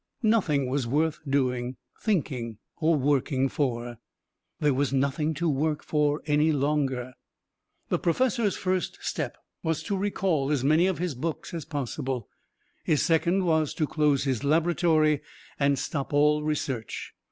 Nothing 0.23 0.67
was 0.67 0.87
worth 0.87 1.19
doing, 1.29 1.75
thinking, 2.01 2.57
working 2.81 3.47
for. 3.49 3.99
There 4.59 4.73
was 4.73 4.91
nothing 4.91 5.35
to 5.35 5.47
work 5.47 5.83
for 5.83 6.23
any 6.25 6.51
longer! 6.51 7.13
The 7.89 7.99
professor's 7.99 8.57
first 8.57 8.97
step 9.01 9.37
was 9.61 9.83
to 9.83 9.95
recall 9.95 10.49
as 10.51 10.63
many 10.63 10.87
of 10.87 10.97
his 10.97 11.13
books 11.13 11.53
as 11.53 11.65
possible; 11.65 12.27
his 12.83 13.03
second 13.03 13.43
to 13.45 13.85
close 13.87 14.23
his 14.23 14.43
laboratory 14.43 15.21
and 15.59 15.77
stop 15.77 16.13
all 16.13 16.41
research. 16.41 17.13